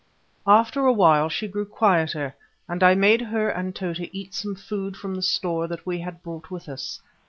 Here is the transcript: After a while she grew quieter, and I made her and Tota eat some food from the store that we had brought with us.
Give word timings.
After 0.47 0.87
a 0.87 0.91
while 0.91 1.29
she 1.29 1.47
grew 1.47 1.63
quieter, 1.63 2.33
and 2.67 2.81
I 2.81 2.95
made 2.95 3.21
her 3.21 3.49
and 3.49 3.75
Tota 3.75 4.07
eat 4.11 4.33
some 4.33 4.55
food 4.55 4.97
from 4.97 5.13
the 5.13 5.21
store 5.21 5.67
that 5.67 5.85
we 5.85 5.99
had 5.99 6.23
brought 6.23 6.49
with 6.49 6.67
us. 6.67 6.99